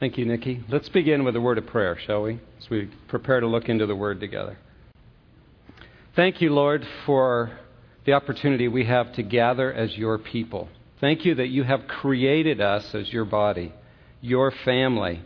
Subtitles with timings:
[0.00, 0.62] Thank you, Nikki.
[0.68, 2.40] Let's begin with a word of prayer, shall we?
[2.58, 4.58] As we prepare to look into the Word together.
[6.16, 7.56] Thank you, Lord, for
[8.04, 10.68] the opportunity we have to gather as your people.
[11.00, 13.72] Thank you that you have created us as your body,
[14.20, 15.22] your family.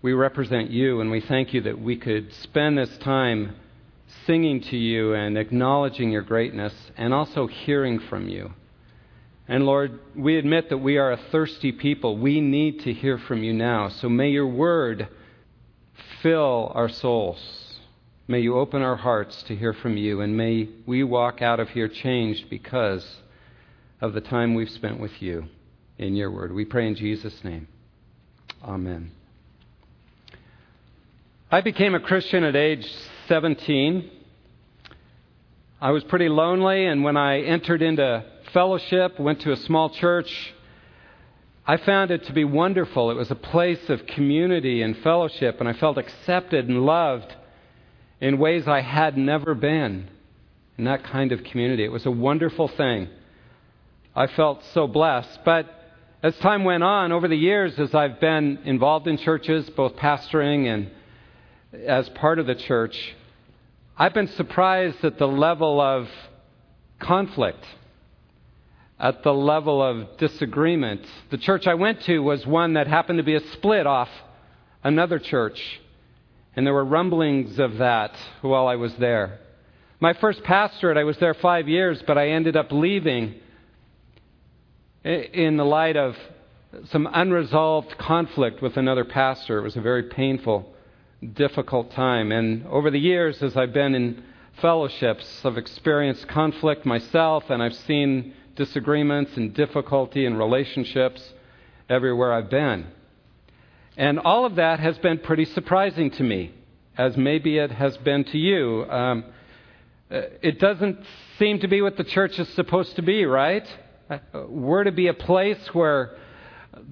[0.00, 3.56] We represent you, and we thank you that we could spend this time
[4.26, 8.52] singing to you and acknowledging your greatness and also hearing from you.
[9.48, 12.18] And Lord, we admit that we are a thirsty people.
[12.18, 13.88] We need to hear from you now.
[13.88, 15.08] So may your word
[16.22, 17.40] fill our souls.
[18.26, 20.20] May you open our hearts to hear from you.
[20.20, 23.06] And may we walk out of here changed because
[24.02, 25.46] of the time we've spent with you
[25.96, 26.52] in your word.
[26.52, 27.68] We pray in Jesus' name.
[28.62, 29.12] Amen.
[31.50, 32.86] I became a Christian at age
[33.28, 34.10] 17.
[35.80, 40.54] I was pretty lonely, and when I entered into fellowship, went to a small church,
[41.66, 43.10] I found it to be wonderful.
[43.10, 47.34] It was a place of community and fellowship, and I felt accepted and loved
[48.20, 50.08] in ways I had never been
[50.78, 51.84] in that kind of community.
[51.84, 53.08] It was a wonderful thing.
[54.16, 55.40] I felt so blessed.
[55.44, 55.66] But
[56.22, 60.66] as time went on, over the years, as I've been involved in churches, both pastoring
[60.66, 60.90] and
[61.86, 63.14] as part of the church,
[63.96, 66.08] I've been surprised at the level of
[66.98, 67.64] conflict,
[68.98, 71.02] at the level of disagreement.
[71.30, 74.08] The church I went to was one that happened to be a split off
[74.82, 75.80] another church,
[76.56, 79.38] and there were rumblings of that while I was there.
[80.00, 83.34] My first pastorate, I was there five years, but I ended up leaving
[85.04, 86.16] in the light of
[86.90, 89.58] some unresolved conflict with another pastor.
[89.58, 90.72] It was a very painful
[91.34, 92.30] difficult time.
[92.30, 94.22] And over the years, as I've been in
[94.60, 101.32] fellowships, I've experienced conflict myself, and I've seen disagreements and difficulty in relationships
[101.88, 102.88] everywhere I've been.
[103.96, 106.52] And all of that has been pretty surprising to me,
[106.98, 108.84] as maybe it has been to you.
[108.90, 109.24] Um,
[110.10, 110.98] it doesn't
[111.38, 113.66] seem to be what the church is supposed to be, right?
[114.34, 116.18] We're to be a place where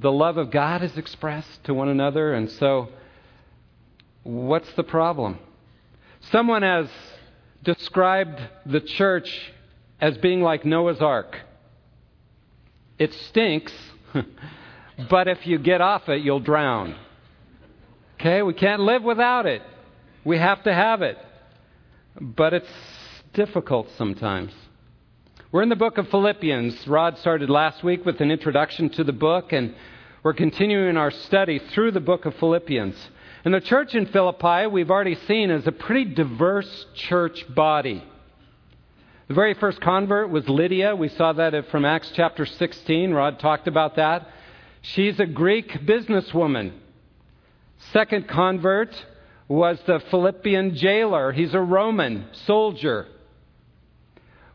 [0.00, 2.88] the love of God is expressed to one another, and so
[4.26, 5.38] What's the problem?
[6.32, 6.88] Someone has
[7.62, 9.52] described the church
[10.00, 11.38] as being like Noah's Ark.
[12.98, 13.72] It stinks,
[15.10, 16.96] but if you get off it, you'll drown.
[18.14, 18.42] Okay?
[18.42, 19.62] We can't live without it.
[20.24, 21.18] We have to have it.
[22.20, 22.70] But it's
[23.34, 24.52] difficult sometimes.
[25.52, 26.88] We're in the book of Philippians.
[26.88, 29.74] Rod started last week with an introduction to the book, and
[30.22, 32.96] we're continuing our study through the book of Philippians.
[33.44, 38.02] And the church in Philippi, we've already seen, is a pretty diverse church body.
[39.28, 40.94] The very first convert was Lydia.
[40.94, 43.12] We saw that from Acts chapter 16.
[43.12, 44.28] Rod talked about that.
[44.82, 46.72] She's a Greek businesswoman.
[47.92, 48.90] Second convert
[49.48, 51.32] was the Philippian jailer.
[51.32, 53.08] He's a Roman soldier.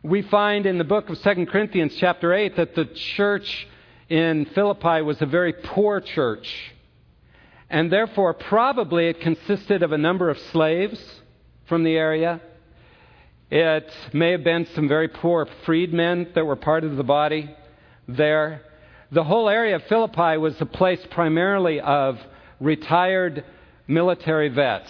[0.04, 3.68] We find in the book of 2 Corinthians, chapter 8, that the church
[4.08, 6.74] in Philippi was a very poor church
[7.70, 11.22] and therefore probably it consisted of a number of slaves
[11.68, 12.42] from the area.
[13.52, 17.54] It may have been some very poor freedmen that were part of the body
[18.08, 18.62] there.
[19.12, 22.18] The whole area of Philippi was a place primarily of
[22.62, 23.44] retired
[23.88, 24.90] military vets.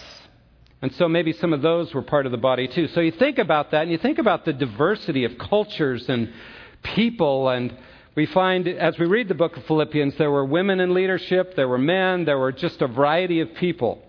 [0.80, 2.86] And so maybe some of those were part of the body too.
[2.86, 6.32] So you think about that and you think about the diversity of cultures and
[6.84, 7.76] people and
[8.14, 11.66] we find as we read the book of Philippians, there were women in leadership, there
[11.66, 14.02] were men, there were just a variety of people.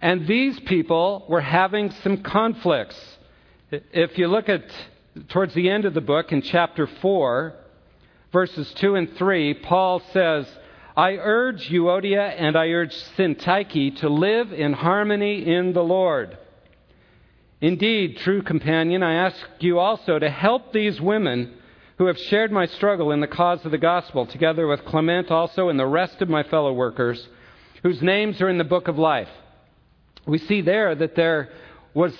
[0.00, 2.98] And these people were having some conflicts.
[3.70, 4.64] If you look at
[5.28, 7.54] towards the end of the book in chapter 4,
[8.32, 10.46] verses 2 and 3, Paul says,
[10.96, 16.38] I urge Euodia and I urge Syntyche to live in harmony in the Lord.
[17.60, 21.54] Indeed, true companion, I ask you also to help these women
[21.98, 25.68] who have shared my struggle in the cause of the gospel, together with Clement also
[25.68, 27.28] and the rest of my fellow workers,
[27.82, 29.28] whose names are in the book of life.
[30.26, 31.50] We see there that there
[31.94, 32.12] was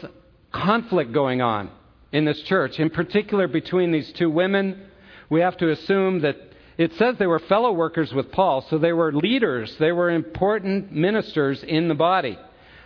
[0.52, 1.70] conflict going on
[2.12, 4.88] in this church, in particular between these two women.
[5.28, 6.36] We have to assume that
[6.78, 10.92] it says they were fellow workers with Paul, so they were leaders, they were important
[10.92, 12.38] ministers in the body.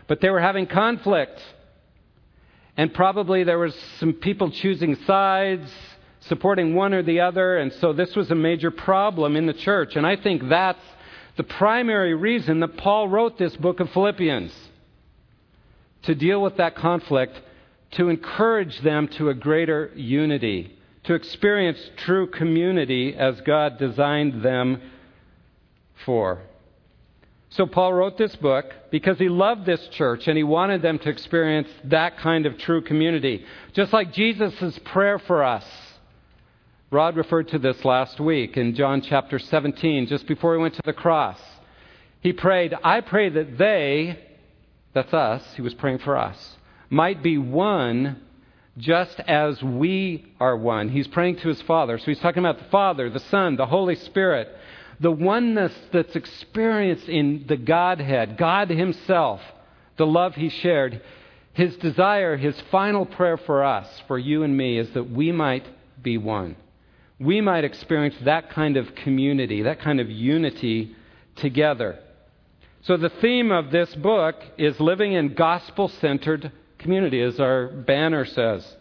[0.08, 1.40] But they were having conflict.
[2.76, 5.70] And probably there was some people choosing sides,
[6.20, 9.94] supporting one or the other, and so this was a major problem in the church.
[9.94, 10.82] And I think that's
[11.36, 14.52] the primary reason that Paul wrote this book of Philippians
[16.02, 17.40] to deal with that conflict,
[17.92, 24.80] to encourage them to a greater unity, to experience true community as God designed them
[26.04, 26.42] for.
[27.50, 31.10] So Paul wrote this book because he loved this church and he wanted them to
[31.10, 33.44] experience that kind of true community.
[33.74, 35.64] Just like Jesus' prayer for us.
[36.90, 40.82] Rod referred to this last week in John chapter 17, just before he went to
[40.84, 41.38] the cross.
[42.20, 44.18] He prayed, I pray that they,
[44.92, 46.56] that's us, he was praying for us,
[46.90, 48.20] might be one
[48.78, 50.88] just as we are one.
[50.88, 51.98] He's praying to his Father.
[51.98, 54.48] So he's talking about the Father, the Son, the Holy Spirit
[55.02, 59.40] the oneness that's experienced in the Godhead, God Himself,
[59.96, 61.02] the love He shared,
[61.52, 65.66] His desire, His final prayer for us, for you and me, is that we might
[66.00, 66.54] be one.
[67.18, 70.94] We might experience that kind of community, that kind of unity
[71.34, 71.98] together.
[72.82, 78.24] So, the theme of this book is living in gospel centered community, as our banner
[78.24, 78.76] says.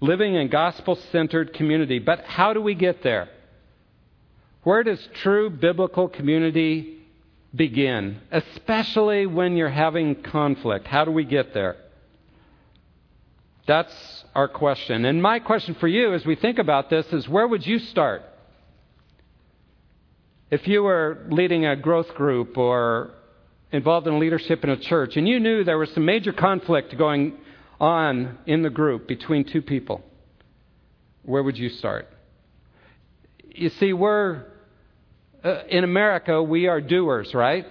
[0.00, 1.98] Living in gospel centered community.
[1.98, 3.28] But how do we get there?
[4.62, 6.98] Where does true biblical community
[7.54, 8.20] begin?
[8.32, 10.86] Especially when you're having conflict.
[10.86, 11.76] How do we get there?
[13.66, 15.04] That's our question.
[15.04, 18.22] And my question for you as we think about this is where would you start?
[20.50, 23.10] If you were leading a growth group or
[23.72, 27.36] involved in leadership in a church and you knew there was some major conflict going
[27.80, 30.02] on in the group between two people,
[31.24, 32.08] where would you start?
[33.44, 34.44] You see, we're
[35.44, 37.66] uh, in America, we are doers, right?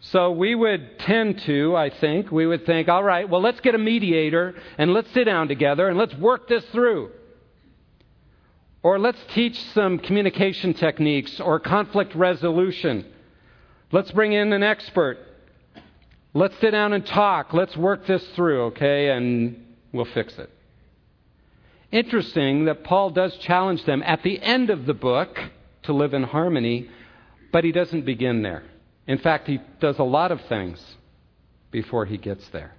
[0.00, 3.74] So we would tend to, I think, we would think, all right, well, let's get
[3.74, 7.10] a mediator and let's sit down together and let's work this through.
[8.82, 13.06] Or let's teach some communication techniques or conflict resolution.
[13.92, 15.18] Let's bring in an expert.
[16.34, 17.52] Let's sit down and talk.
[17.54, 19.10] Let's work this through, okay?
[19.10, 20.50] And we'll fix it.
[21.92, 25.38] Interesting that Paul does challenge them at the end of the book
[25.84, 26.90] to live in harmony,
[27.52, 28.64] but he doesn't begin there.
[29.06, 30.82] In fact, he does a lot of things
[31.70, 32.74] before he gets there.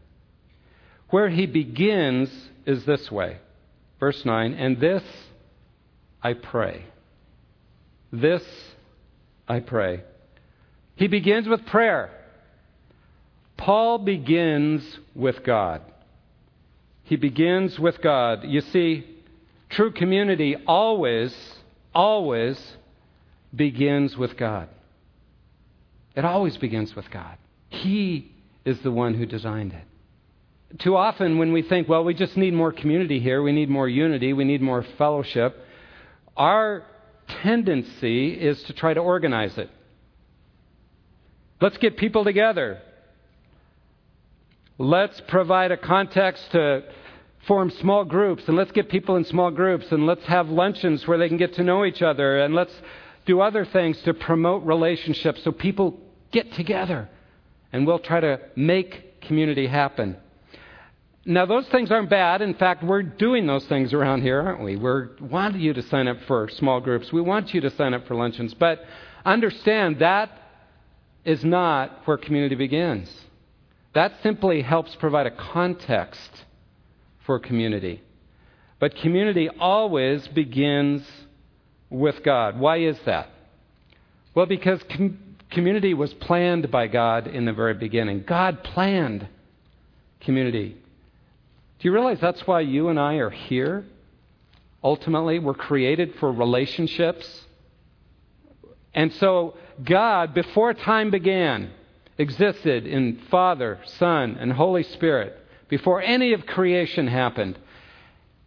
[1.09, 2.30] Where he begins
[2.65, 3.38] is this way.
[4.00, 5.04] Verse 9, and this
[6.21, 6.86] I pray.
[8.12, 8.44] This
[9.48, 10.04] I pray.
[10.98, 12.10] He begins with prayer.
[13.56, 14.84] Paul begins
[15.16, 15.82] with God.
[17.04, 18.44] He begins with God.
[18.44, 19.06] You see,
[19.70, 21.36] true community always,
[21.94, 22.60] always
[23.56, 24.70] begins with God.
[26.16, 27.38] It always begins with God.
[27.70, 28.32] He
[28.66, 30.80] is the one who designed it.
[30.80, 33.88] Too often, when we think, well, we just need more community here, we need more
[33.88, 35.56] unity, we need more fellowship,
[36.36, 36.84] our
[37.44, 39.70] tendency is to try to organize it.
[41.59, 42.80] Let's get people together.
[44.77, 46.83] Let's provide a context to
[47.48, 51.18] form small groups, and let's get people in small groups, and let's have luncheons where
[51.18, 52.74] they can get to know each other, and let's
[53.25, 56.00] do other things to promote relationships so people
[56.31, 57.09] get together
[57.71, 60.18] and we'll try to make community happen.
[61.25, 62.42] Now, those things aren't bad.
[62.42, 64.77] In fact, we're doing those things around here, aren't we?
[64.77, 67.12] We want you to sign up for small groups.
[67.12, 68.54] We want you to sign up for luncheons.
[68.54, 68.80] But
[69.25, 70.30] understand that
[71.28, 73.12] is not where community begins.
[73.94, 76.46] That simply helps provide a context
[77.26, 78.02] for community.
[78.80, 81.06] But community always begins
[81.90, 82.58] with God.
[82.58, 83.30] Why is that?
[84.36, 85.20] Well, because com-
[85.52, 88.24] community was planned by God in the very beginning.
[88.26, 89.28] God planned
[90.22, 90.78] community.
[91.80, 93.84] Do you realize that's why you and I are here?
[94.81, 97.28] Ultimately, we're created for relationships.
[98.94, 101.72] And so, God, before time began,
[102.18, 105.38] existed in Father, Son, and Holy Spirit.
[105.69, 107.60] Before any of creation happened,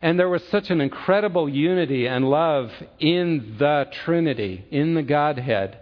[0.02, 5.78] and there was such an incredible unity and love in the Trinity, in the Godhead,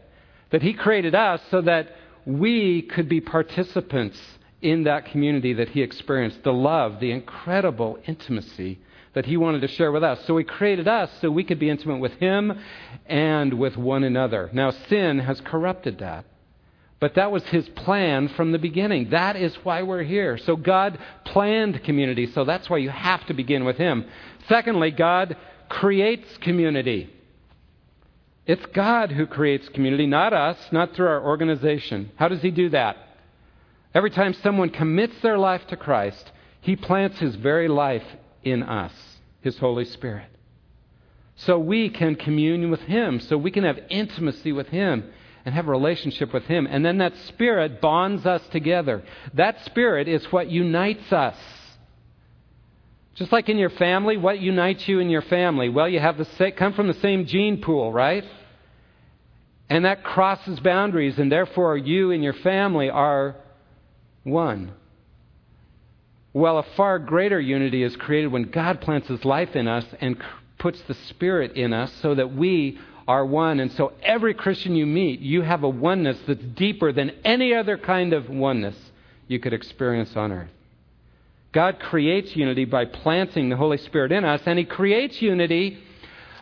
[0.51, 1.89] that He created us so that
[2.27, 4.21] we could be participants
[4.61, 8.81] in that community that He experienced the love, the incredible intimacy
[9.19, 10.25] that He wanted to share with us.
[10.29, 12.57] So He created us so we could be intimate with Him
[13.05, 14.49] and with one another.
[14.53, 16.25] Now, sin has corrupted that.
[17.01, 19.11] But that was his plan from the beginning.
[19.11, 20.39] That is why we're here.
[20.39, 24.05] So God planned community, so that's why you have to begin with him.
[24.49, 25.37] Secondly, God
[25.69, 27.13] creates community.
[28.47, 32.13] It's God who creates community, not us, not through our organization.
[32.17, 32.97] How does he do that?
[33.95, 38.05] Every time someone commits their life to Christ, he plants his very life
[38.43, 38.93] in us,
[39.41, 40.29] his Holy Spirit.
[41.37, 45.11] So we can commune with him, so we can have intimacy with him
[45.49, 46.69] and have a relationship with Him.
[46.71, 49.03] And then that Spirit bonds us together.
[49.33, 51.37] That Spirit is what unites us.
[53.15, 55.71] Just like in your family, what unites you in your family?
[55.71, 58.25] Well, you have the same, come from the same gene pool, right?
[59.71, 63.35] And And that crosses boundaries, and therefore you and your family are
[64.25, 64.73] one.
[66.33, 70.17] Well, a far greater unity is created when God plants His life in us and
[70.59, 73.61] puts the Spirit in us so that we are one.
[73.61, 77.79] And so every Christian you meet, you have a oneness that's deeper than any other
[77.79, 78.77] kind of oneness
[79.27, 80.51] you could experience on earth.
[81.53, 85.79] God creates unity by planting the Holy Spirit in us, and He creates unity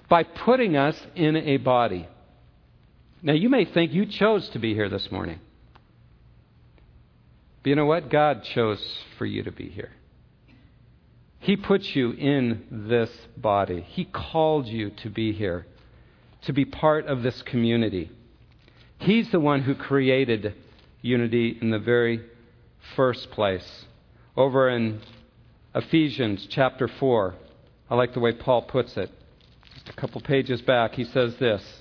[0.08, 2.08] by putting us in a body.
[3.22, 5.40] Now, you may think you chose to be here this morning.
[7.66, 8.10] But you know what?
[8.10, 8.80] God chose
[9.18, 9.90] for you to be here.
[11.40, 15.66] He put you in this body, He called you to be here,
[16.42, 18.12] to be part of this community.
[18.98, 20.54] He's the one who created
[21.02, 22.24] unity in the very
[22.94, 23.84] first place.
[24.36, 25.00] Over in
[25.74, 27.34] Ephesians chapter 4,
[27.90, 29.10] I like the way Paul puts it.
[29.74, 31.75] Just a couple pages back, he says this.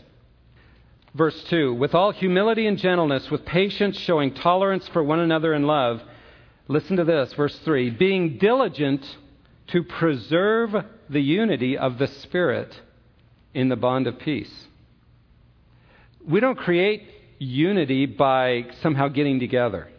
[1.15, 5.63] Verse 2 With all humility and gentleness, with patience, showing tolerance for one another in
[5.63, 6.03] love.
[6.67, 9.17] Listen to this, verse 3 Being diligent
[9.67, 10.75] to preserve
[11.09, 12.79] the unity of the Spirit
[13.53, 14.67] in the bond of peace.
[16.27, 17.07] We don't create
[17.39, 19.89] unity by somehow getting together.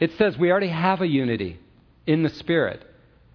[0.00, 1.58] It says we already have a unity
[2.06, 2.82] in the Spirit.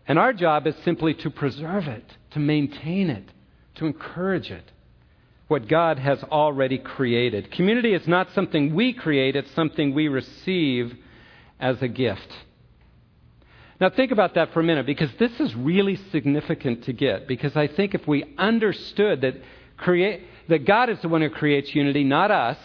[0.08, 3.24] And our job is simply to preserve it, to maintain it,
[3.76, 4.72] to encourage it.
[5.52, 7.52] What God has already created.
[7.52, 10.96] Community is not something we create, it's something we receive
[11.60, 12.32] as a gift.
[13.82, 17.28] Now, think about that for a minute because this is really significant to get.
[17.28, 19.42] Because I think if we understood that,
[19.76, 22.58] create, that God is the one who creates unity, not us,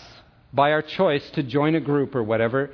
[0.52, 2.70] by our choice to join a group or whatever,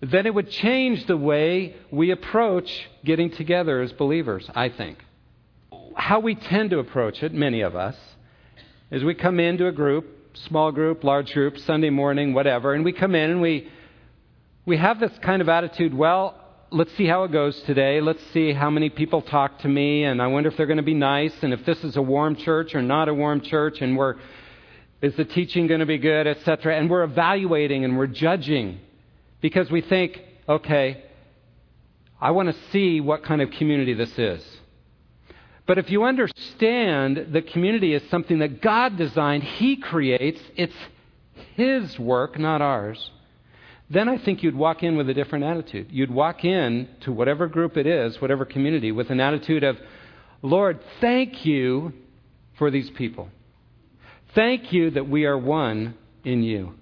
[0.00, 4.98] then it would change the way we approach getting together as believers, I think.
[5.94, 7.94] How we tend to approach it, many of us,
[8.90, 12.92] is we come into a group, small group, large group, Sunday morning, whatever, and we
[12.92, 13.68] come in and we,
[14.64, 18.00] we have this kind of attitude well, let's see how it goes today.
[18.00, 20.82] Let's see how many people talk to me, and I wonder if they're going to
[20.82, 23.96] be nice, and if this is a warm church or not a warm church, and
[23.96, 24.16] we're,
[25.00, 26.76] is the teaching going to be good, etc.
[26.76, 28.80] And we're evaluating and we're judging
[29.40, 31.04] because we think, okay,
[32.20, 34.42] I want to see what kind of community this is.
[35.66, 40.76] But if you understand that community is something that God designed, He creates, it's
[41.54, 43.10] His work, not ours,
[43.90, 45.88] then I think you'd walk in with a different attitude.
[45.90, 49.76] You'd walk in to whatever group it is, whatever community, with an attitude of,
[50.42, 51.92] Lord, thank you
[52.58, 53.28] for these people.
[54.34, 55.94] Thank you that we are one
[56.24, 56.74] in you.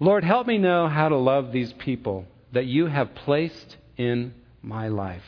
[0.00, 4.88] Lord, help me know how to love these people that you have placed in my
[4.88, 5.22] life.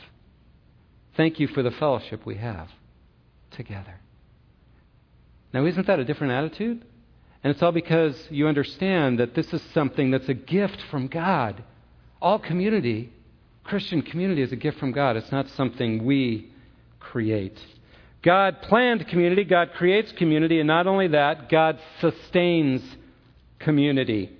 [1.17, 2.69] Thank you for the fellowship we have
[3.51, 3.99] together.
[5.53, 6.83] Now, isn't that a different attitude?
[7.43, 11.63] And it's all because you understand that this is something that's a gift from God.
[12.21, 13.13] All community,
[13.63, 15.15] Christian community, is a gift from God.
[15.15, 16.51] It's not something we
[16.99, 17.57] create.
[18.23, 22.81] God planned community, God creates community, and not only that, God sustains
[23.59, 24.31] community.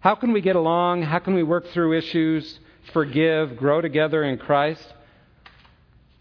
[0.00, 1.02] How can we get along?
[1.02, 2.58] How can we work through issues,
[2.92, 4.92] forgive, grow together in Christ?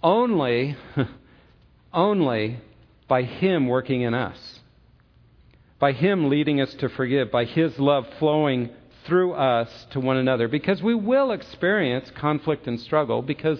[0.03, 0.75] Only,
[1.93, 2.59] only
[3.07, 4.59] by Him working in us,
[5.79, 8.69] by Him leading us to forgive, by His love flowing
[9.05, 10.47] through us to one another.
[10.47, 13.59] Because we will experience conflict and struggle because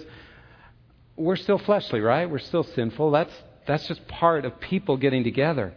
[1.16, 2.28] we're still fleshly, right?
[2.28, 3.10] We're still sinful.
[3.10, 3.34] That's,
[3.66, 5.74] that's just part of people getting together.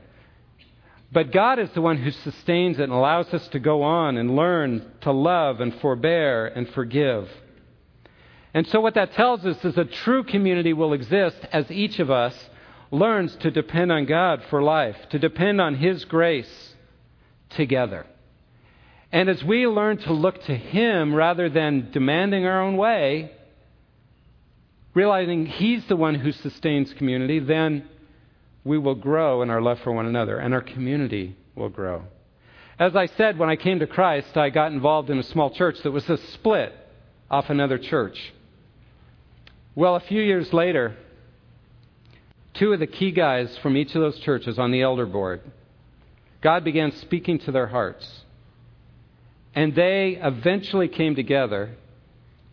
[1.12, 4.36] But God is the one who sustains it and allows us to go on and
[4.36, 7.30] learn to love and forbear and forgive.
[8.58, 12.10] And so, what that tells us is a true community will exist as each of
[12.10, 12.34] us
[12.90, 16.74] learns to depend on God for life, to depend on His grace
[17.52, 18.08] together.
[19.12, 23.32] And as we learn to look to Him rather than demanding our own way,
[24.96, 27.88] realizing He's the one who sustains community, then
[28.64, 32.06] we will grow in our love for one another, and our community will grow.
[32.80, 35.78] As I said, when I came to Christ, I got involved in a small church
[35.84, 36.74] that was a split
[37.30, 38.34] off another church.
[39.78, 40.96] Well, a few years later,
[42.56, 45.40] two of the key guys from each of those churches on the elder board,
[46.42, 48.24] God began speaking to their hearts.
[49.54, 51.76] And they eventually came together,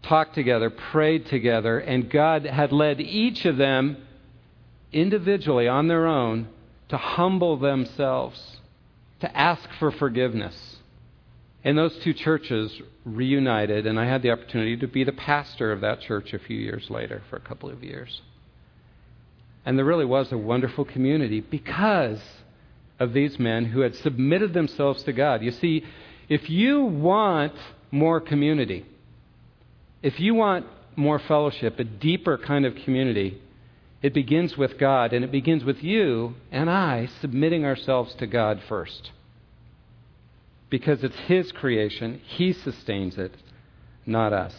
[0.02, 3.97] talked together, prayed together, and God had led each of them
[4.93, 6.47] individually on their own
[6.90, 8.59] to humble themselves,
[9.21, 10.76] to ask for forgiveness.
[11.64, 15.80] And those two churches reunited, and I had the opportunity to be the pastor of
[15.80, 18.21] that church a few years later for a couple of years.
[19.64, 22.21] And there really was a wonderful community because
[23.00, 25.42] of these men who had submitted themselves to God.
[25.42, 25.85] You see,
[26.28, 27.54] if you want
[27.90, 28.85] more community,
[30.02, 30.66] if you want
[30.97, 33.40] more fellowship, a deeper kind of community,
[34.02, 38.61] it begins with God, and it begins with you and I submitting ourselves to God
[38.68, 39.11] first.
[40.75, 43.33] Because it's His creation, He sustains it,
[44.07, 44.52] not us.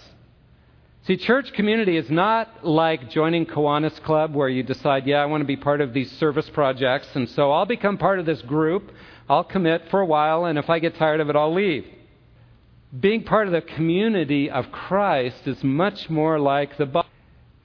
[1.06, 5.42] See, church community is not like joining Kiwanis Club where you decide, yeah, I want
[5.42, 8.94] to be part of these service projects, and so I'll become part of this group.
[9.28, 11.86] I'll commit for a while, and if I get tired of it, I'll leave.
[12.98, 17.10] Being part of the community of Christ is much more like the body.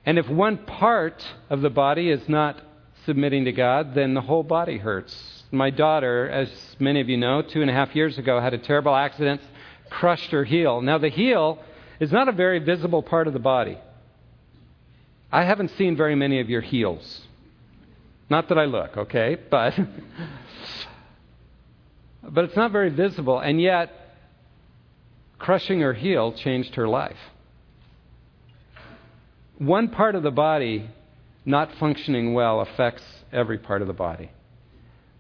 [0.05, 2.61] And if one part of the body is not
[3.07, 5.40] submitting to God, then the whole body hurts.
[5.53, 8.59] My daughter, as many of you know, two and a half years ago had a
[8.59, 9.41] terrible accident,
[9.89, 10.81] crushed her heel.
[10.81, 11.59] Now, the heel
[11.99, 13.79] is not a very visible part of the body.
[15.33, 17.27] I haven't seen very many of your heels.
[18.29, 19.37] Not that I look, okay?
[19.51, 19.75] But
[22.23, 23.91] but it's not very visible and yet
[25.39, 27.19] crushing her heel changed her life.
[29.59, 30.89] One part of the body
[31.45, 33.03] not functioning well affects
[33.33, 34.31] every part of the body.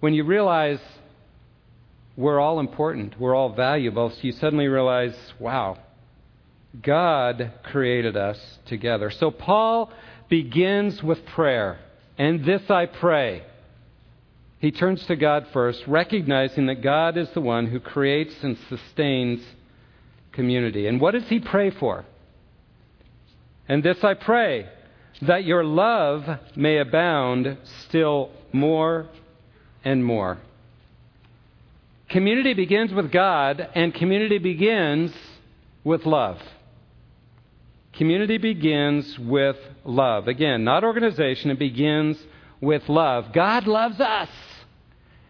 [0.01, 0.81] When you realize
[2.17, 5.79] we're all important, we're all valuable, so you suddenly realize, wow,
[6.83, 9.11] God created us together.
[9.11, 9.93] So Paul
[10.29, 11.79] begins with prayer.
[12.17, 13.45] And this I pray.
[14.59, 19.43] He turns to God first, recognizing that God is the one who creates and sustains
[20.33, 20.87] community.
[20.87, 22.05] And what does he pray for?
[23.69, 24.69] And this I pray,
[25.23, 26.25] that your love
[26.57, 29.09] may abound still more
[29.85, 30.39] and more.
[32.09, 35.13] Community begins with God, and community begins
[35.85, 36.41] with love.
[37.93, 40.27] Community begins with love.
[40.29, 42.19] Again, not organization, it begins
[42.61, 43.33] with love.
[43.33, 44.29] God loves us.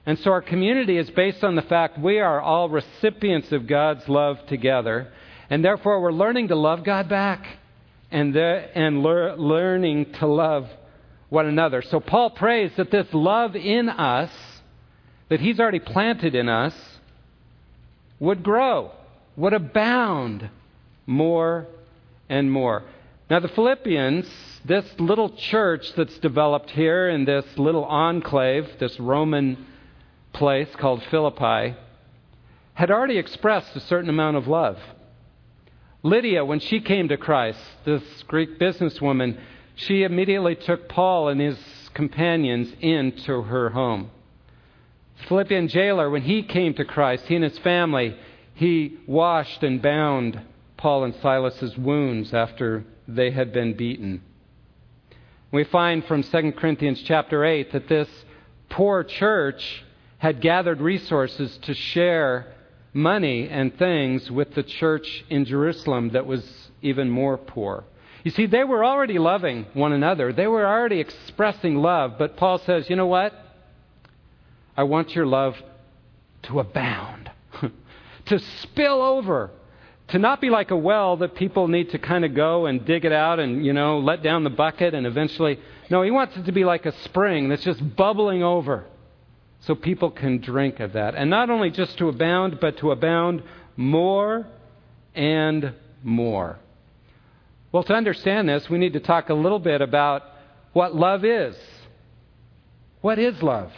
[0.06, 4.08] And so our community is based on the fact we are all recipients of God's
[4.08, 5.12] love together.
[5.50, 7.46] And therefore, we're learning to love God back
[8.10, 10.68] and, the, and lear, learning to love
[11.30, 11.80] one another.
[11.80, 14.30] So Paul prays that this love in us,
[15.28, 16.74] that he's already planted in us,
[18.18, 18.90] would grow,
[19.36, 20.50] would abound
[21.06, 21.66] more
[22.28, 22.82] and more.
[23.30, 24.28] Now, the Philippians,
[24.64, 29.66] this little church that's developed here in this little enclave, this Roman
[30.32, 31.76] place called Philippi,
[32.74, 34.78] had already expressed a certain amount of love.
[36.02, 39.38] Lydia, when she came to Christ, this Greek businesswoman,
[39.86, 41.58] she immediately took Paul and his
[41.94, 44.10] companions into her home.
[45.28, 48.16] Philippian jailer, when he came to Christ, he and his family,
[48.54, 50.40] he washed and bound
[50.76, 54.22] Paul and Silas's wounds after they had been beaten.
[55.52, 58.08] We find from 2 Corinthians chapter 8 that this
[58.68, 59.84] poor church
[60.18, 62.52] had gathered resources to share
[62.92, 67.84] money and things with the church in Jerusalem that was even more poor.
[68.24, 70.32] You see, they were already loving one another.
[70.32, 73.32] They were already expressing love, but Paul says, you know what?
[74.76, 75.56] I want your love
[76.44, 77.30] to abound,
[78.26, 79.50] to spill over
[80.10, 83.04] to not be like a well that people need to kind of go and dig
[83.04, 85.58] it out and, you know, let down the bucket and eventually.
[85.88, 88.86] No, he wants it to be like a spring that's just bubbling over
[89.60, 91.14] so people can drink of that.
[91.14, 93.42] And not only just to abound, but to abound
[93.76, 94.46] more
[95.14, 96.58] and more.
[97.72, 100.22] Well, to understand this, we need to talk a little bit about
[100.72, 101.56] what love is.
[103.00, 103.70] What is love?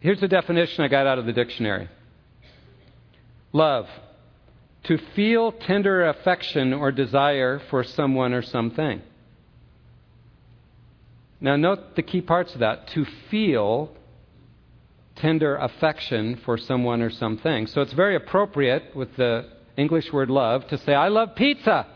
[0.00, 1.88] Here's the definition I got out of the dictionary
[3.54, 3.86] love
[4.84, 9.00] to feel tender affection or desire for someone or something.
[11.40, 12.88] Now, note the key parts of that.
[12.88, 13.90] To feel
[15.16, 17.66] tender affection for someone or something.
[17.66, 21.86] So it's very appropriate with the English word love to say, I love pizza.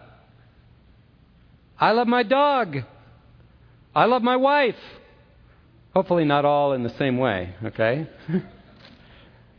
[1.78, 2.78] I love my dog.
[3.94, 4.76] I love my wife.
[5.94, 8.08] Hopefully, not all in the same way, okay?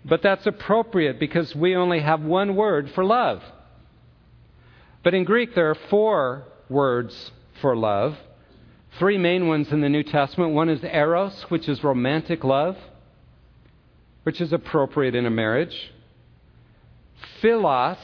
[0.08, 3.43] But that's appropriate because we only have one word for love.
[5.03, 8.17] But in Greek, there are four words for love.
[8.99, 10.53] Three main ones in the New Testament.
[10.53, 12.77] One is eros, which is romantic love,
[14.23, 15.91] which is appropriate in a marriage.
[17.41, 17.97] Philos,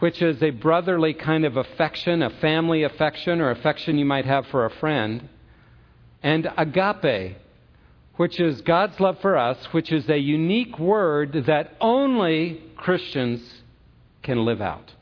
[0.00, 4.46] which is a brotherly kind of affection, a family affection, or affection you might have
[4.48, 5.28] for a friend.
[6.22, 7.36] And agape,
[8.16, 13.40] which is God's love for us, which is a unique word that only Christians
[14.22, 14.92] can live out.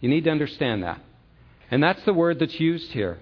[0.00, 1.00] You need to understand that.
[1.70, 3.18] And that's the word that's used here.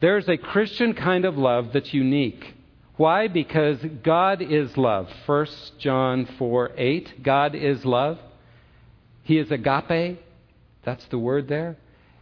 [0.00, 2.54] There's a Christian kind of love that's unique,
[2.96, 3.28] Why?
[3.28, 5.08] Because God is love.
[5.26, 5.46] 1
[5.78, 7.22] John 4 8.
[7.22, 8.18] God is love.
[9.28, 10.18] He is agape.
[10.84, 11.76] That's the word there.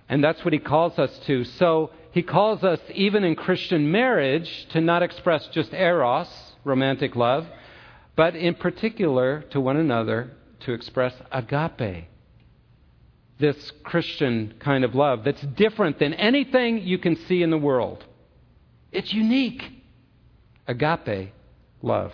[0.09, 1.45] And that's what he calls us to.
[1.45, 6.29] So he calls us, even in Christian marriage, to not express just eros,
[6.65, 7.47] romantic love,
[8.17, 12.09] but in particular to one another to express agape,
[13.39, 18.05] this Christian kind of love that's different than anything you can see in the world.
[18.91, 19.63] It's unique.
[20.67, 21.33] Agape
[21.83, 22.13] love.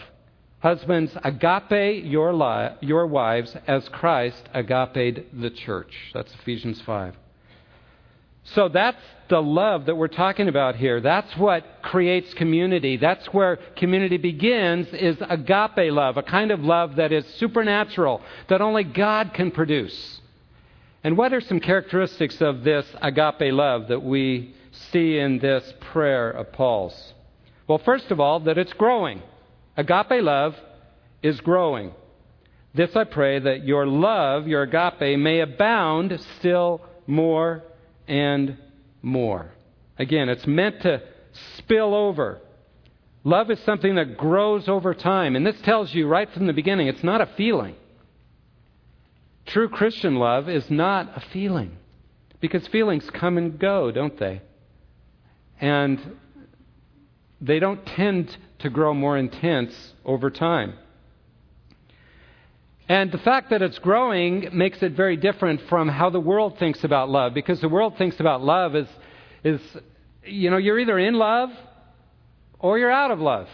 [0.62, 5.92] Husbands, agape your, li- your wives as Christ agape the church.
[6.14, 7.16] That's Ephesians 5.
[8.44, 11.00] So that's the love that we're talking about here.
[11.00, 12.96] That's what creates community.
[12.96, 18.60] That's where community begins is agape love, a kind of love that is supernatural, that
[18.60, 20.20] only God can produce.
[21.02, 24.54] And what are some characteristics of this agape love that we
[24.92, 27.14] see in this prayer of Paul's?
[27.66, 29.22] Well, first of all, that it's growing.
[29.76, 30.54] Agape love
[31.22, 31.92] is growing.
[32.74, 37.62] This I pray that your love, your agape, may abound still more
[38.08, 38.56] and
[39.02, 39.52] more.
[39.98, 41.02] Again, it's meant to
[41.58, 42.40] spill over.
[43.24, 45.36] Love is something that grows over time.
[45.36, 47.76] And this tells you right from the beginning it's not a feeling.
[49.46, 51.76] True Christian love is not a feeling.
[52.40, 54.42] Because feelings come and go, don't they?
[55.60, 56.00] And
[57.42, 59.74] they don't tend to grow more intense
[60.04, 60.74] over time.
[62.88, 66.84] And the fact that it's growing makes it very different from how the world thinks
[66.84, 68.86] about love, because the world thinks about love as,
[69.42, 69.60] is,
[70.24, 71.50] you know, you're either in love
[72.58, 73.48] or you're out of love.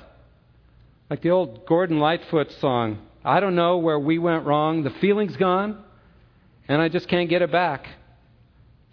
[1.08, 4.82] Like the old Gordon Lightfoot song, I don't know where we went wrong.
[4.82, 5.82] The feeling's gone,
[6.66, 7.86] and I just can't get it back.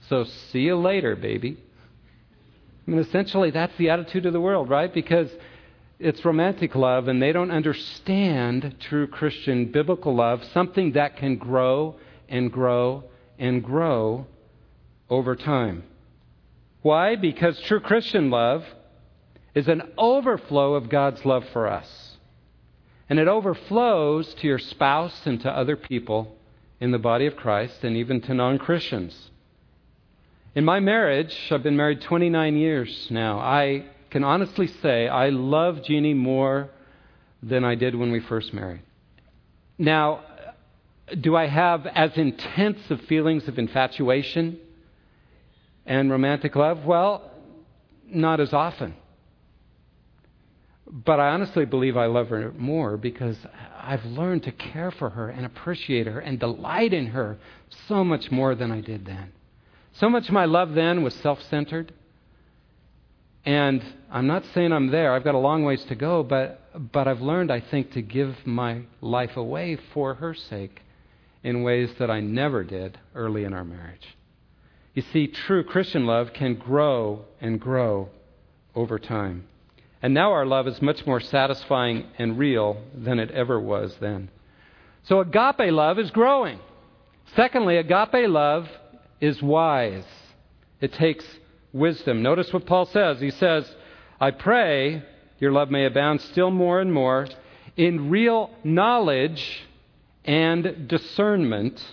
[0.09, 1.57] So see you later, baby.
[2.87, 4.93] I mean, essentially, that's the attitude of the world, right?
[4.93, 5.29] Because
[5.99, 11.95] it's romantic love, and they don't understand true Christian biblical love, something that can grow
[12.29, 13.05] and grow
[13.39, 14.27] and grow
[15.09, 15.83] over time.
[16.81, 17.15] Why?
[17.15, 18.63] Because true Christian love
[19.55, 22.17] is an overflow of God's love for us.
[23.09, 26.35] And it overflows to your spouse and to other people
[26.79, 29.31] in the body of Christ and even to non Christians.
[30.55, 33.39] In my marriage, I've been married 29 years now.
[33.39, 36.69] I can honestly say I love Jeannie more
[37.43, 38.81] than I did when we first married.
[39.77, 40.21] Now,
[41.19, 44.57] do I have as intense of feelings of infatuation
[45.85, 46.85] and romantic love?
[46.85, 47.29] Well,
[48.07, 48.95] not as often.
[50.89, 53.37] But I honestly believe I love her more because
[53.77, 57.39] I've learned to care for her and appreciate her and delight in her
[57.89, 59.33] so much more than I did then.
[59.95, 61.93] So much of my love then was self centered
[63.45, 65.13] and I'm not saying I'm there.
[65.13, 68.35] I've got a long ways to go, but, but I've learned, I think, to give
[68.45, 70.81] my life away for her sake
[71.43, 74.17] in ways that I never did early in our marriage.
[74.95, 78.09] You see, true Christian love can grow and grow
[78.73, 79.45] over time.
[80.01, 84.29] And now our love is much more satisfying and real than it ever was then.
[85.03, 86.59] So agape love is growing.
[87.35, 88.67] Secondly, agape love
[89.21, 90.05] is wise.
[90.81, 91.25] It takes
[91.73, 92.21] wisdom.
[92.21, 93.19] Notice what Paul says.
[93.19, 93.69] He says,
[94.19, 95.03] I pray
[95.39, 97.27] your love may abound still more and more
[97.75, 99.63] in real knowledge
[100.23, 101.83] and discernment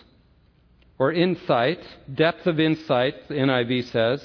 [0.98, 1.80] or insight,
[2.14, 4.24] depth of insight, the NIV says,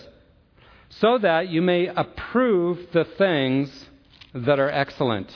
[0.90, 3.88] so that you may approve the things
[4.34, 5.34] that are excellent.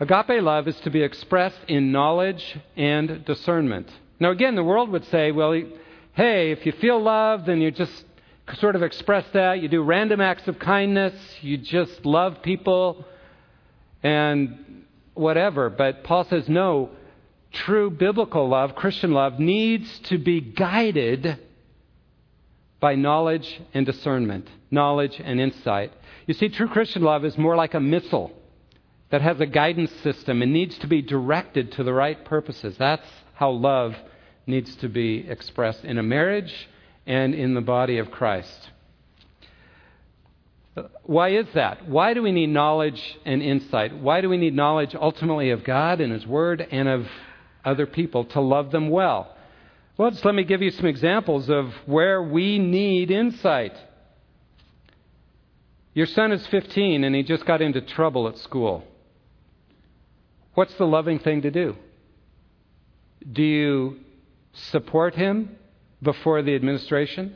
[0.00, 3.90] Agape love is to be expressed in knowledge and discernment.
[4.20, 5.60] Now, again, the world would say, well,
[6.18, 8.04] hey, if you feel love, then you just
[8.54, 9.60] sort of express that.
[9.62, 11.14] You do random acts of kindness.
[11.42, 13.04] You just love people
[14.02, 15.70] and whatever.
[15.70, 16.90] But Paul says, no,
[17.52, 21.38] true biblical love, Christian love, needs to be guided
[22.80, 25.92] by knowledge and discernment, knowledge and insight.
[26.26, 28.32] You see, true Christian love is more like a missile
[29.10, 32.74] that has a guidance system and needs to be directed to the right purposes.
[32.76, 33.94] That's how love
[34.48, 36.68] needs to be expressed in a marriage
[37.06, 38.70] and in the body of Christ.
[41.02, 41.88] Why is that?
[41.88, 43.96] Why do we need knowledge and insight?
[43.96, 47.06] Why do we need knowledge ultimately of God and His Word and of
[47.64, 49.34] other people to love them well?
[49.96, 53.74] Well, just let me give you some examples of where we need insight.
[55.92, 58.84] Your son is 15 and he just got into trouble at school.
[60.54, 61.74] What's the loving thing to do?
[63.32, 63.96] Do you
[64.70, 65.56] support him
[66.02, 67.34] before the administration?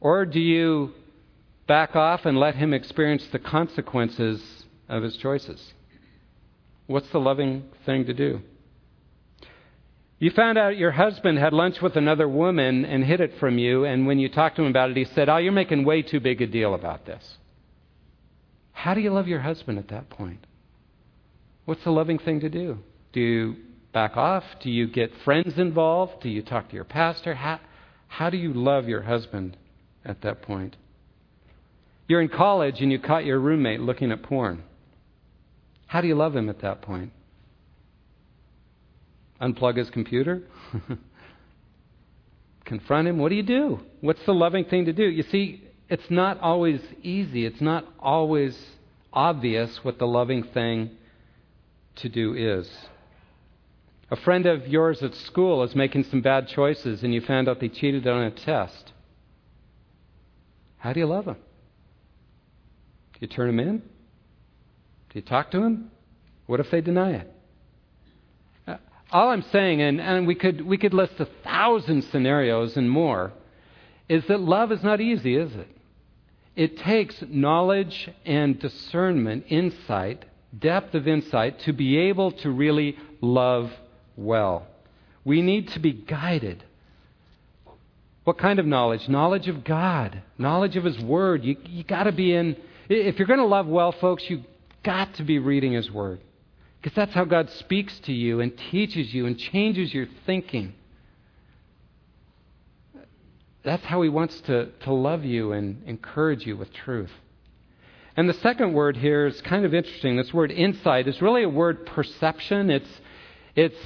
[0.00, 0.92] Or do you
[1.66, 5.74] back off and let him experience the consequences of his choices.
[6.86, 8.40] What's the loving thing to do?
[10.18, 13.84] You found out your husband had lunch with another woman and hid it from you,
[13.84, 16.20] and when you talked to him about it, he said, Oh, you're making way too
[16.20, 17.36] big a deal about this.
[18.72, 20.46] How do you love your husband at that point?
[21.64, 22.78] What's the loving thing to do?
[23.12, 23.56] Do you
[23.96, 24.44] back off?
[24.60, 26.20] Do you get friends involved?
[26.20, 27.34] Do you talk to your pastor?
[27.34, 27.60] How,
[28.08, 29.56] how do you love your husband
[30.04, 30.76] at that point?
[32.06, 34.64] You're in college and you caught your roommate looking at porn.
[35.86, 37.10] How do you love him at that point?
[39.40, 40.42] Unplug his computer?
[42.66, 43.16] Confront him?
[43.16, 43.80] What do you do?
[44.02, 45.04] What's the loving thing to do?
[45.04, 47.46] You see, it's not always easy.
[47.46, 48.54] It's not always
[49.10, 50.90] obvious what the loving thing
[52.02, 52.68] to do is.
[54.10, 57.58] A friend of yours at school is making some bad choices and you found out
[57.58, 58.92] they cheated on a test.
[60.78, 61.36] How do you love them?
[63.14, 63.78] Do you turn them in?
[63.78, 65.90] Do you talk to them?
[66.46, 67.32] What if they deny it?
[68.68, 68.76] Uh,
[69.10, 73.32] all I'm saying, and, and we, could, we could list a thousand scenarios and more,
[74.08, 75.68] is that love is not easy, is it?
[76.54, 80.24] It takes knowledge and discernment, insight,
[80.56, 83.72] depth of insight to be able to really love
[84.16, 84.66] well.
[85.24, 86.64] We need to be guided.
[88.24, 89.08] What kind of knowledge?
[89.08, 91.44] Knowledge of God, knowledge of His Word.
[91.44, 92.56] You, you got to be in.
[92.88, 94.44] If you're going to love well, folks, you've
[94.82, 96.20] got to be reading His Word.
[96.80, 100.74] Because that's how God speaks to you and teaches you and changes your thinking.
[103.64, 107.10] That's how He wants to, to love you and encourage you with truth.
[108.16, 110.16] And the second word here is kind of interesting.
[110.16, 112.70] This word insight is really a word perception.
[112.70, 112.88] It's,
[113.54, 113.76] it's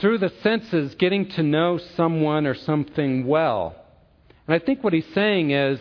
[0.00, 3.74] through the senses getting to know someone or something well.
[4.46, 5.80] And I think what he's saying is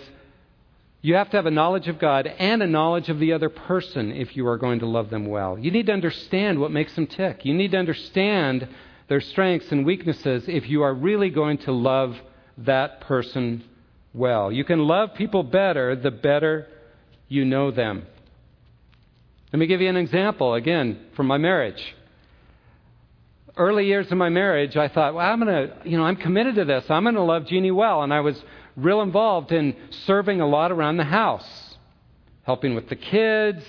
[1.01, 4.11] you have to have a knowledge of God and a knowledge of the other person
[4.11, 5.57] if you are going to love them well.
[5.57, 7.43] You need to understand what makes them tick.
[7.43, 8.67] You need to understand
[9.07, 12.15] their strengths and weaknesses if you are really going to love
[12.59, 13.63] that person
[14.13, 14.51] well.
[14.51, 16.67] You can love people better the better
[17.27, 18.05] you know them.
[19.51, 21.95] Let me give you an example again from my marriage.
[23.57, 26.55] Early years of my marriage, I thought, well, I'm going to, you know, I'm committed
[26.55, 26.85] to this.
[26.89, 28.03] I'm going to love Jeannie well.
[28.03, 28.41] And I was
[28.75, 31.77] real involved in serving a lot around the house,
[32.43, 33.63] helping with the kids,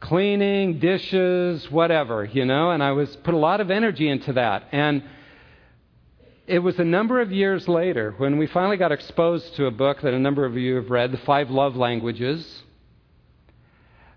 [0.00, 4.64] cleaning, dishes, whatever, you know, and I was put a lot of energy into that.
[4.72, 5.02] And
[6.46, 10.02] it was a number of years later when we finally got exposed to a book
[10.02, 12.62] that a number of you have read, The Five Love Languages,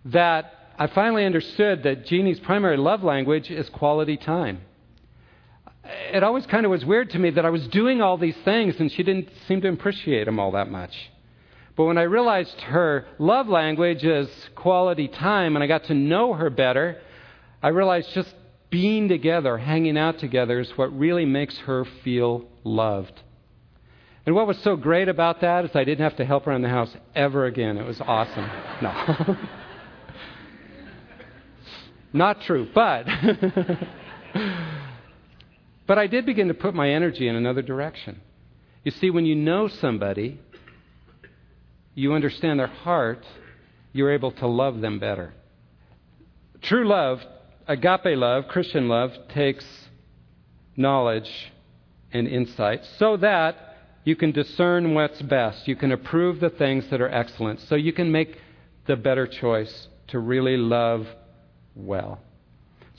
[0.05, 4.61] that I finally understood that Jeannie's primary love language is quality time.
[6.13, 8.75] It always kind of was weird to me that I was doing all these things
[8.79, 10.95] and she didn't seem to appreciate them all that much.
[11.75, 16.33] But when I realized her love language is quality time and I got to know
[16.33, 17.01] her better,
[17.61, 18.33] I realized just
[18.69, 23.21] being together, hanging out together, is what really makes her feel loved.
[24.25, 26.69] And what was so great about that is I didn't have to help around the
[26.69, 27.77] house ever again.
[27.77, 28.49] It was awesome.
[28.81, 29.37] No.
[32.11, 33.05] Not true, but.
[35.87, 38.21] but I did begin to put my energy in another direction.
[38.83, 40.39] You see, when you know somebody,
[41.93, 43.25] you understand their heart,
[43.93, 45.33] you're able to love them better.
[46.61, 47.21] True love
[47.69, 49.65] agape love, Christian love, takes
[50.75, 51.51] knowledge
[52.11, 55.67] and insight so that you can discern what's best.
[55.67, 57.61] You can approve the things that are excellent.
[57.61, 58.37] So you can make
[58.87, 61.05] the better choice to really love
[61.79, 62.19] well.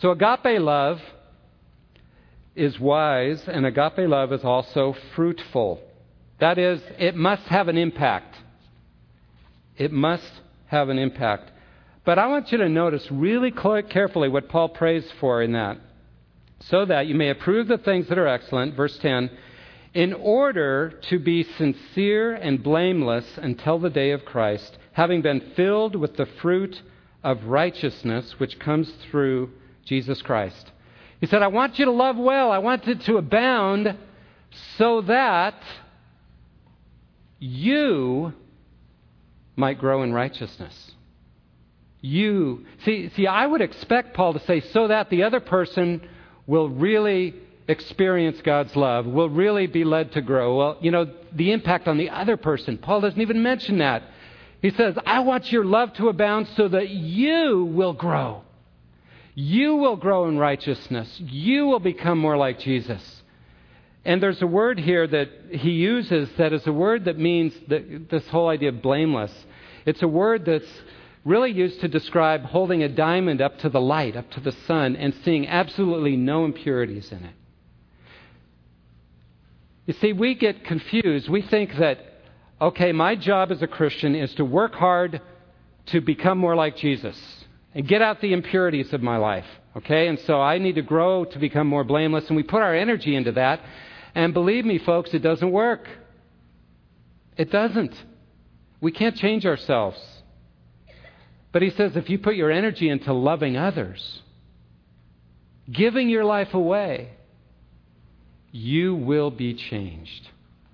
[0.00, 1.00] So agape love
[2.56, 5.80] is wise, and agape love is also fruitful.
[6.40, 8.36] That is, it must have an impact.
[9.76, 10.32] It must
[10.66, 11.50] have an impact.
[12.04, 15.78] But I want you to notice really carefully what Paul prays for in that.
[16.60, 19.30] So that you may approve the things that are excellent, verse 10,
[19.94, 25.96] in order to be sincere and blameless until the day of Christ, having been filled
[25.96, 26.80] with the fruit
[27.22, 29.50] of righteousness which comes through
[29.84, 30.70] Jesus Christ.
[31.20, 32.50] He said, I want you to love well.
[32.50, 33.96] I want it to abound
[34.78, 35.54] so that
[37.38, 38.32] you
[39.56, 40.92] might grow in righteousness.
[42.00, 42.64] You.
[42.84, 46.00] See, see, I would expect Paul to say, so that the other person
[46.46, 47.34] will really
[47.68, 50.56] experience God's love, will really be led to grow.
[50.56, 52.78] Well, you know, the impact on the other person.
[52.78, 54.02] Paul doesn't even mention that.
[54.62, 58.42] He says, I want your love to abound so that you will grow.
[59.34, 61.08] You will grow in righteousness.
[61.18, 63.22] You will become more like Jesus.
[64.04, 68.08] And there's a word here that he uses that is a word that means that
[68.10, 69.32] this whole idea of blameless.
[69.86, 70.70] It's a word that's
[71.24, 74.96] really used to describe holding a diamond up to the light, up to the sun,
[74.96, 77.34] and seeing absolutely no impurities in it.
[79.86, 81.28] You see, we get confused.
[81.28, 81.98] We think that,
[82.60, 85.20] okay, my job as a Christian is to work hard
[85.86, 87.18] to become more like Jesus
[87.74, 89.46] and get out the impurities of my life.
[89.76, 90.08] Okay?
[90.08, 92.26] And so I need to grow to become more blameless.
[92.28, 93.60] And we put our energy into that.
[94.14, 95.88] And believe me, folks, it doesn't work.
[97.36, 97.94] It doesn't.
[98.80, 99.98] We can't change ourselves.
[101.52, 104.22] But he says if you put your energy into loving others,
[105.70, 107.12] giving your life away,
[108.52, 110.28] you will be changed.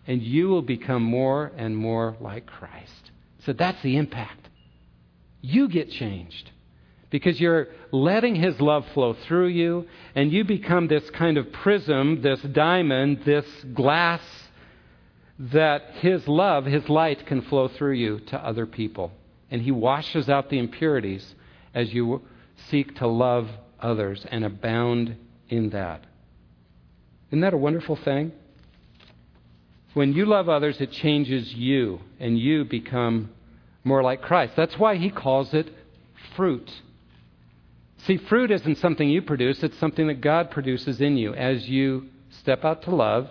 [0.06, 3.10] And you will become more and more like Christ.
[3.44, 4.48] So that's the impact.
[5.40, 6.50] You get changed
[7.10, 12.22] because you're letting His love flow through you, and you become this kind of prism,
[12.22, 14.20] this diamond, this glass
[15.38, 19.12] that His love, His light can flow through you to other people.
[19.50, 21.34] And He washes out the impurities
[21.74, 22.22] as you
[22.70, 23.48] seek to love
[23.80, 25.16] others and abound
[25.48, 26.04] in that.
[27.30, 28.32] Isn't that a wonderful thing?
[29.96, 33.30] When you love others, it changes you, and you become
[33.82, 34.52] more like Christ.
[34.54, 35.70] That's why He calls it
[36.36, 36.70] fruit.
[38.04, 41.32] See, fruit isn't something you produce, it's something that God produces in you.
[41.32, 43.30] As you step out to love,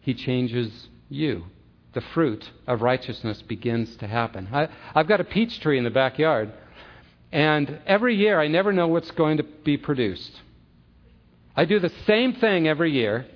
[0.00, 1.44] He changes you.
[1.92, 4.48] The fruit of righteousness begins to happen.
[4.50, 6.50] I, have got a peach tree in the backyard,
[7.30, 10.32] and every year I never know what's going to be produced.
[11.54, 13.26] I do the same thing every year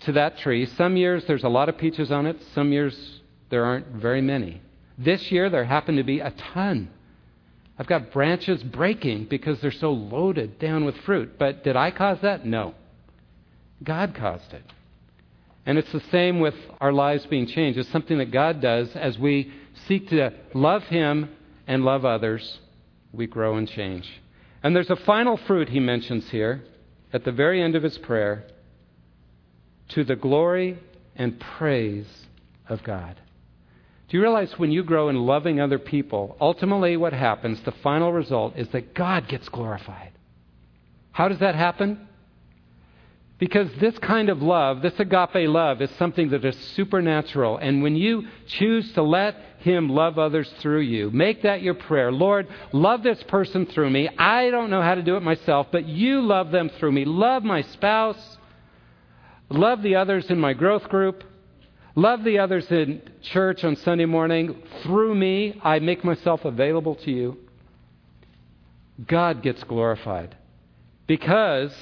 [0.00, 0.66] to that tree.
[0.66, 4.60] Some years there's a lot of peaches on it, some years there aren't very many.
[4.96, 6.90] This year there happened to be a ton.
[7.78, 11.38] I've got branches breaking because they're so loaded down with fruit.
[11.38, 12.44] But did I cause that?
[12.44, 12.74] No.
[13.82, 14.64] God caused it.
[15.64, 17.78] And it's the same with our lives being changed.
[17.78, 19.52] It's something that God does as we
[19.86, 21.30] seek to love Him
[21.68, 22.58] and love others,
[23.12, 24.08] we grow and change.
[24.62, 26.64] And there's a final fruit he mentions here
[27.12, 28.44] at the very end of his prayer
[29.88, 30.78] to the glory
[31.16, 32.06] and praise
[32.68, 33.16] of God.
[34.08, 38.12] Do you realize when you grow in loving other people, ultimately what happens, the final
[38.12, 40.12] result, is that God gets glorified?
[41.12, 42.08] How does that happen?
[43.38, 47.58] Because this kind of love, this agape love, is something that is supernatural.
[47.58, 52.10] And when you choose to let Him love others through you, make that your prayer.
[52.10, 54.08] Lord, love this person through me.
[54.18, 57.04] I don't know how to do it myself, but you love them through me.
[57.04, 58.37] Love my spouse.
[59.50, 61.24] Love the others in my growth group.
[61.94, 64.62] Love the others in church on Sunday morning.
[64.82, 67.38] Through me, I make myself available to you.
[69.06, 70.36] God gets glorified
[71.06, 71.72] because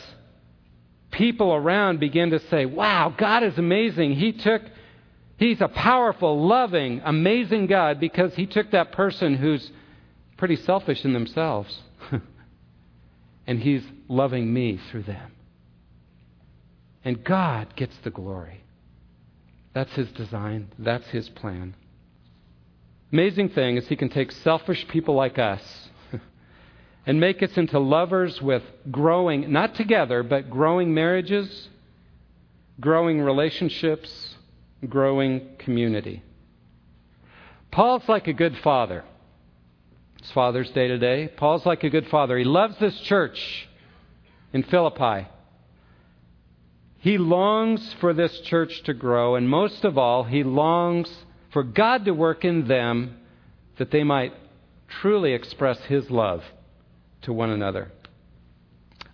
[1.10, 4.14] people around begin to say, Wow, God is amazing.
[4.14, 4.62] He took,
[5.38, 9.70] He's a powerful, loving, amazing God because He took that person who's
[10.36, 11.78] pretty selfish in themselves
[13.46, 15.32] and He's loving me through them.
[17.06, 18.64] And God gets the glory.
[19.74, 21.76] That's his design, that's his plan.
[23.12, 25.62] Amazing thing is he can take selfish people like us
[27.06, 31.68] and make us into lovers with growing, not together, but growing marriages,
[32.80, 34.34] growing relationships,
[34.88, 36.24] growing community.
[37.70, 39.04] Paul's like a good father.
[40.18, 41.28] It's Father's Day today.
[41.28, 42.36] Paul's like a good father.
[42.36, 43.68] He loves this church
[44.52, 45.28] in Philippi.
[47.06, 51.08] He longs for this church to grow, and most of all, he longs
[51.52, 53.18] for God to work in them
[53.78, 54.32] that they might
[54.88, 56.42] truly express his love
[57.22, 57.92] to one another.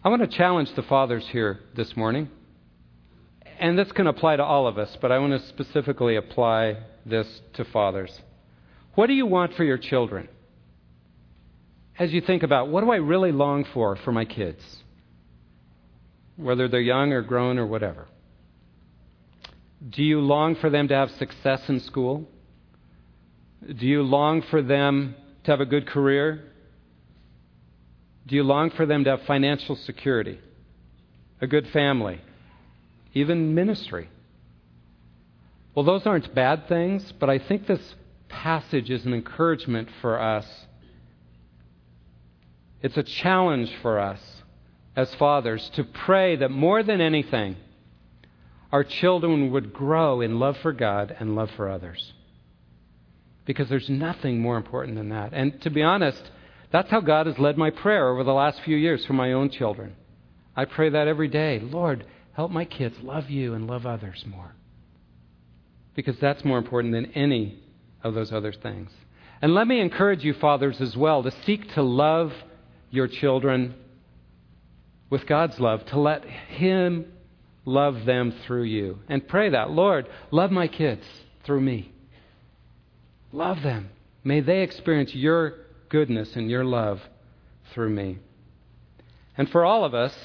[0.03, 2.31] I want to challenge the fathers here this morning.
[3.61, 7.43] And this can apply to all of us, but I want to specifically apply this
[7.53, 8.23] to fathers.
[8.95, 10.29] What do you want for your children?
[11.99, 14.82] As you think about what do I really long for for my kids?
[16.37, 18.07] Whether they're young or grown or whatever?
[19.89, 22.29] Do you long for them to have success in school?
[23.67, 26.45] Do you long for them to have a good career?
[28.27, 30.39] Do you long for them to have financial security,
[31.41, 32.21] a good family,
[33.15, 34.09] even ministry?
[35.75, 37.95] Well, those aren't bad things, but I think this
[38.29, 40.47] passage is an encouragement for us.
[42.83, 44.21] It's a challenge for us
[44.95, 47.57] as fathers to pray that more than anything,
[48.71, 52.13] our children would grow in love for God and love for others.
[53.45, 55.33] Because there's nothing more important than that.
[55.33, 56.31] And to be honest,
[56.71, 59.51] that's how God has led my prayer over the last few years for my own
[59.51, 59.95] children.
[60.57, 61.59] I pray that every day.
[61.59, 64.55] Lord, help my kids love you and love others more.
[65.95, 67.63] Because that's more important than any
[68.03, 68.91] of those other things.
[69.43, 72.33] And let me encourage you, fathers, as well, to seek to love
[72.91, 73.75] your children
[75.13, 77.05] with God's love, to let Him
[77.67, 78.99] love them through you.
[79.11, 81.05] And pray that, Lord, love my kids
[81.45, 81.93] through me.
[83.31, 83.91] Love them.
[84.25, 85.53] May they experience your
[85.91, 86.99] goodness and your love
[87.75, 88.21] through me.
[89.37, 90.17] And for all of us,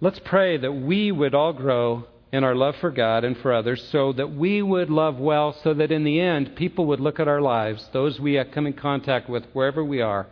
[0.00, 3.88] let's pray that we would all grow in our love for God and for others
[3.92, 7.28] so that we would love well, so that in the end, people would look at
[7.28, 10.26] our lives, those we come in contact with wherever we are,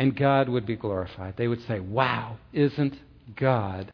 [0.00, 1.34] and God would be glorified.
[1.36, 2.96] They would say, Wow, isn't
[3.36, 3.86] God